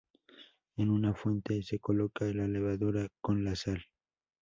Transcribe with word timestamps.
En 0.77 0.89
una 0.89 1.13
fuente 1.13 1.61
se 1.61 1.77
coloca 1.77 2.25
la 2.25 2.47
levadura 2.47 3.07
con 3.21 3.43
la 3.45 3.55
sal. 3.55 3.85